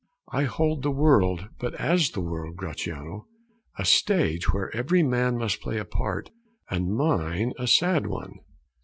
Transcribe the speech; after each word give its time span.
I 0.33 0.45
hold 0.45 0.81
the 0.81 0.89
world 0.89 1.49
but 1.59 1.75
as 1.75 2.09
the 2.09 2.21
world, 2.21 2.55
Gratiano 2.55 3.27
A 3.77 3.85
stage 3.85 4.51
where 4.51 4.75
every 4.75 5.03
man 5.03 5.37
must 5.37 5.61
play 5.61 5.77
a 5.77 5.85
part, 5.85 6.31
And 6.71 6.95
mine 6.95 7.53
a 7.59 7.67
sad 7.67 8.07
one. 8.07 8.39